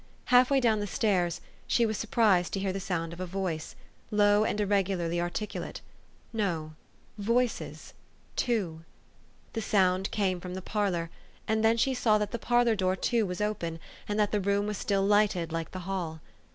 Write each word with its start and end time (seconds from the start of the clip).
Half 0.33 0.49
way 0.49 0.59
down 0.59 0.79
the 0.79 0.87
stairs, 0.87 1.41
she 1.67 1.85
was 1.85 1.95
surprised 1.95 2.53
to 2.53 2.59
hear 2.59 2.73
the 2.73 2.79
sound 2.79 3.13
of 3.13 3.19
a 3.19 3.27
voice, 3.27 3.75
low 4.09 4.43
and 4.43 4.59
irregularly 4.59 5.19
artic 5.21 5.51
ulate; 5.51 5.81
no 6.33 6.73
voices 7.19 7.93
two. 8.35 8.83
The 9.53 9.61
sound 9.61 10.09
came 10.09 10.41
from 10.41 10.55
the 10.55 10.61
parlor; 10.63 11.11
and 11.47 11.63
then 11.63 11.77
she 11.77 11.93
saw 11.93 12.17
that 12.17 12.31
the 12.31 12.39
parlor 12.39 12.75
door, 12.75 12.95
too, 12.95 13.27
was 13.27 13.41
open, 13.41 13.79
and 14.07 14.19
that 14.19 14.31
the 14.31 14.41
room 14.41 14.65
was 14.65 14.79
still 14.79 15.03
lighted 15.05 15.51
like 15.51 15.69
the 15.69 15.81
hall. 15.85 16.21